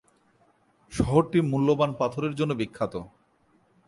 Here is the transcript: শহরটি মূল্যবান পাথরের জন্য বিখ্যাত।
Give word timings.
শহরটি 0.93 1.39
মূল্যবান 1.51 1.91
পাথরের 1.99 2.33
জন্য 2.35 2.51
বিখ্যাত। 2.53 2.93